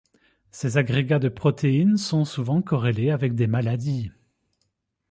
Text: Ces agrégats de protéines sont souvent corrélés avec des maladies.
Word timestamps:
Ces 0.49 0.77
agrégats 0.79 1.19
de 1.19 1.29
protéines 1.29 1.95
sont 1.95 2.25
souvent 2.25 2.63
corrélés 2.63 3.11
avec 3.11 3.35
des 3.35 3.45
maladies. 3.45 4.11